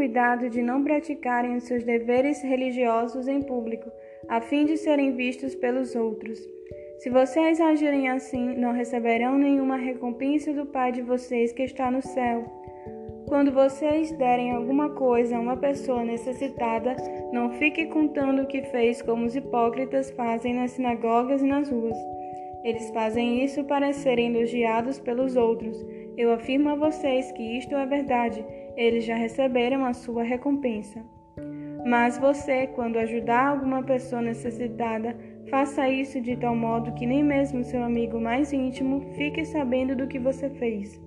[0.00, 3.92] cuidado de não praticarem os seus deveres religiosos em público,
[4.30, 6.38] a fim de serem vistos pelos outros.
[7.00, 12.00] Se vocês agirem assim, não receberão nenhuma recompensa do Pai de vocês que está no
[12.00, 12.46] céu.
[13.28, 16.96] Quando vocês derem alguma coisa a uma pessoa necessitada,
[17.30, 21.98] não fique contando o que fez como os hipócritas fazem nas sinagogas e nas ruas.
[22.64, 25.76] Eles fazem isso para serem elogiados pelos outros.
[26.16, 28.44] Eu afirmo a vocês que isto é verdade,
[28.80, 31.04] eles já receberam a sua recompensa.
[31.84, 35.14] Mas você, quando ajudar alguma pessoa necessitada,
[35.50, 40.06] faça isso de tal modo que nem mesmo seu amigo mais íntimo fique sabendo do
[40.06, 40.98] que você fez.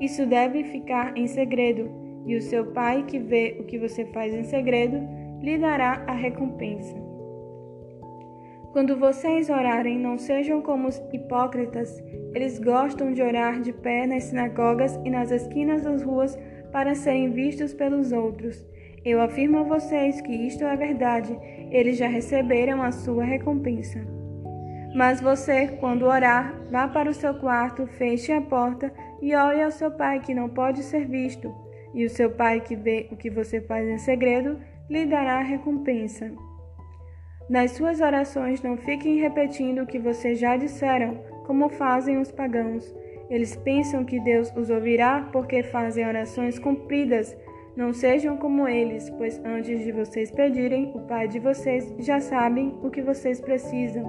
[0.00, 1.90] Isso deve ficar em segredo,
[2.26, 4.98] e o seu pai, que vê o que você faz em segredo,
[5.42, 6.96] lhe dará a recompensa.
[8.72, 12.02] Quando vocês orarem, não sejam como os hipócritas.
[12.34, 16.36] Eles gostam de orar de pé nas sinagogas e nas esquinas das ruas
[16.76, 18.62] para serem vistos pelos outros.
[19.02, 21.34] Eu afirmo a vocês que isto é verdade,
[21.70, 24.06] eles já receberam a sua recompensa.
[24.94, 29.70] Mas você, quando orar, vá para o seu quarto, feche a porta e ore ao
[29.70, 31.50] seu pai que não pode ser visto,
[31.94, 35.42] e o seu pai que vê o que você faz em segredo lhe dará a
[35.42, 36.30] recompensa.
[37.48, 42.94] Nas suas orações não fiquem repetindo o que vocês já disseram, como fazem os pagãos.
[43.28, 47.36] Eles pensam que Deus os ouvirá porque fazem orações compridas
[47.76, 52.74] não sejam como eles, pois antes de vocês pedirem, o Pai de vocês já sabe
[52.82, 54.02] o que vocês precisam.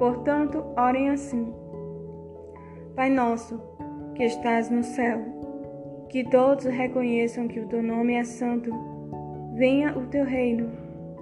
[0.00, 1.54] Portanto, orem assim:
[2.96, 3.62] Pai nosso,
[4.16, 5.20] que estás no céu,
[6.08, 8.72] que todos reconheçam que o teu nome é santo.
[9.54, 10.68] Venha o teu reino,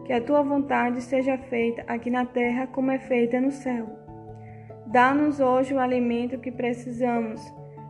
[0.06, 4.05] que a tua vontade seja feita aqui na terra como é feita no céu.
[4.86, 7.40] Dá-nos hoje o alimento que precisamos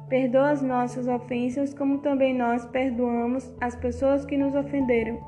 [0.09, 5.19] Perdoa as nossas ofensas, como também nós perdoamos as pessoas que nos ofenderam.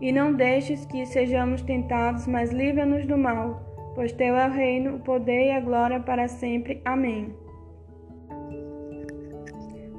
[0.00, 3.60] E não deixes que sejamos tentados, mas livra-nos do mal,
[3.94, 6.82] pois teu é o reino, o poder e a glória para sempre.
[6.84, 7.32] Amém.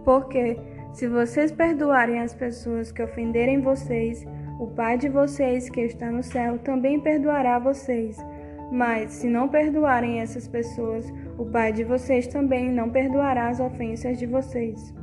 [0.04, 0.58] Porque,
[0.92, 4.28] se vocês perdoarem as pessoas que ofenderem vocês,
[4.60, 8.18] o Pai de vocês que está no céu também perdoará vocês.
[8.72, 11.06] Mas, se não perdoarem essas pessoas,
[11.38, 14.94] o Pai de vocês também não perdoará as ofensas de vocês.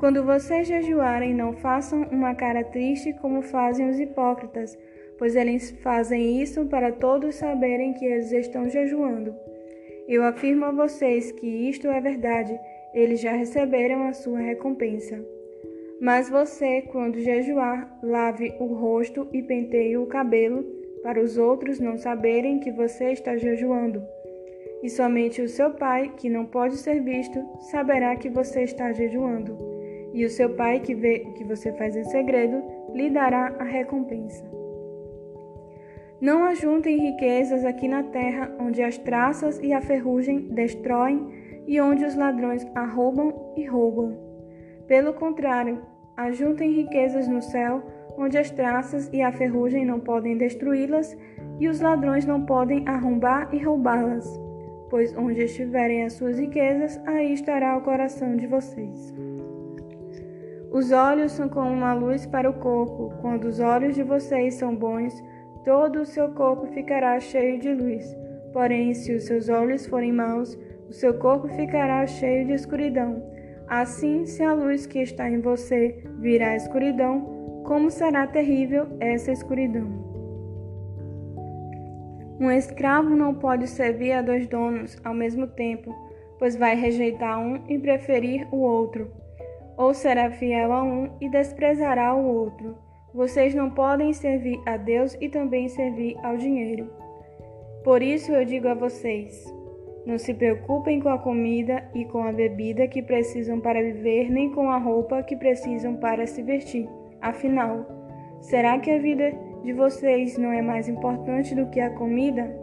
[0.00, 4.76] Quando vocês jejuarem, não façam uma cara triste como fazem os hipócritas,
[5.16, 9.32] pois eles fazem isso para todos saberem que eles estão jejuando.
[10.08, 12.58] Eu afirmo a vocês que isto é verdade,
[12.92, 15.24] eles já receberam a sua recompensa.
[16.00, 21.96] Mas você, quando jejuar, lave o rosto e penteie o cabelo, para os outros não
[21.96, 24.02] saberem que você está jejuando
[24.84, 29.56] e somente o seu pai, que não pode ser visto, saberá que você está jejuando.
[30.12, 32.62] E o seu pai, que vê o que você faz em segredo,
[32.92, 34.44] lhe dará a recompensa.
[36.20, 41.32] Não ajuntem riquezas aqui na terra, onde as traças e a ferrugem destroem
[41.66, 44.18] e onde os ladrões arrombam e roubam.
[44.86, 45.80] Pelo contrário,
[46.14, 47.82] ajuntem riquezas no céu,
[48.16, 51.16] onde as traças e a ferrugem não podem destruí-las
[51.58, 54.44] e os ladrões não podem arrombar e roubá-las
[54.94, 59.12] pois onde estiverem as suas riquezas, aí estará o coração de vocês.
[60.70, 63.12] Os olhos são como uma luz para o corpo.
[63.20, 65.20] Quando os olhos de vocês são bons,
[65.64, 68.16] todo o seu corpo ficará cheio de luz.
[68.52, 70.56] Porém, se os seus olhos forem maus,
[70.88, 73.20] o seu corpo ficará cheio de escuridão.
[73.66, 77.33] Assim, se a luz que está em você virá a escuridão,
[77.64, 79.88] como será terrível essa escuridão?
[82.38, 85.94] Um escravo não pode servir a dois donos ao mesmo tempo,
[86.38, 89.10] pois vai rejeitar um e preferir o outro,
[89.78, 92.76] ou será fiel a um e desprezará o outro.
[93.14, 96.90] Vocês não podem servir a Deus e também servir ao dinheiro.
[97.82, 99.44] Por isso eu digo a vocês:
[100.04, 104.50] não se preocupem com a comida e com a bebida que precisam para viver, nem
[104.50, 106.88] com a roupa que precisam para se vestir.
[107.24, 107.86] Afinal,
[108.42, 109.32] será que a vida
[109.62, 112.54] de vocês não é mais importante do que a comida?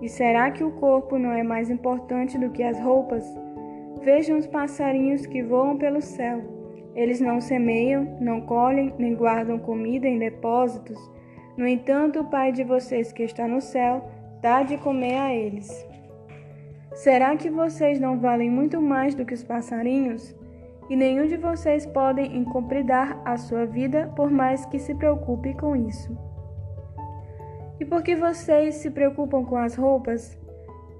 [0.00, 3.22] E será que o corpo não é mais importante do que as roupas?
[4.02, 6.40] Vejam os passarinhos que voam pelo céu.
[6.94, 10.98] Eles não semeiam, não colhem, nem guardam comida em depósitos.
[11.54, 14.08] No entanto, o Pai de vocês que está no céu
[14.40, 15.86] dá de comer a eles.
[16.94, 20.34] Será que vocês não valem muito mais do que os passarinhos?
[20.88, 25.76] E nenhum de vocês podem encomendar a sua vida por mais que se preocupe com
[25.76, 26.16] isso.
[27.78, 30.36] E por que vocês se preocupam com as roupas?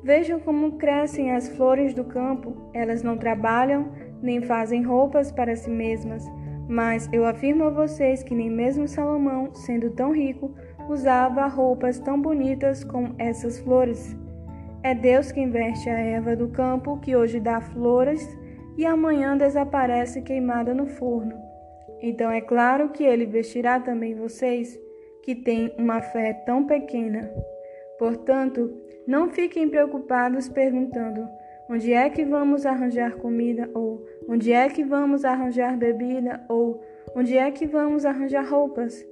[0.03, 2.71] Vejam como crescem as flores do campo.
[2.73, 3.89] Elas não trabalham
[4.23, 6.25] nem fazem roupas para si mesmas.
[6.69, 10.55] Mas eu afirmo a vocês que nem mesmo Salomão, sendo tão rico,
[10.89, 14.17] usava roupas tão bonitas como essas flores.
[14.83, 18.39] É Deus quem veste a erva do campo, que hoje dá flores
[18.79, 21.37] e amanhã desaparece queimada no forno.
[22.01, 24.79] Então é claro que ele vestirá também vocês,
[25.25, 27.29] que têm uma fé tão pequena.
[27.99, 28.73] Portanto,
[29.05, 31.29] não fiquem preocupados perguntando:
[31.69, 33.69] onde é que vamos arranjar comida?
[33.75, 36.41] Ou onde é que vamos arranjar bebida?
[36.49, 36.81] Ou
[37.17, 39.05] onde é que vamos arranjar roupas?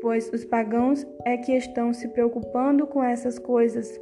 [0.00, 4.00] Pois os pagãos é que estão se preocupando com essas coisas.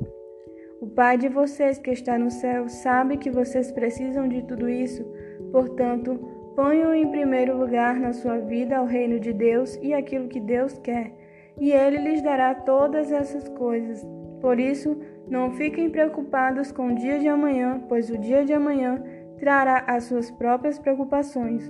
[0.80, 5.04] O Pai de vocês que está no céu sabe que vocês precisam de tudo isso,
[5.50, 6.16] portanto,
[6.54, 10.78] ponham em primeiro lugar na sua vida o reino de Deus e aquilo que Deus
[10.78, 11.12] quer,
[11.58, 14.06] e Ele lhes dará todas essas coisas.
[14.40, 14.96] Por isso,
[15.28, 19.02] não fiquem preocupados com o dia de amanhã, pois o dia de amanhã
[19.40, 21.68] trará as suas próprias preocupações.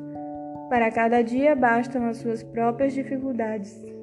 [0.69, 3.98] Para cada dia bastam as suas próprias dificuldades.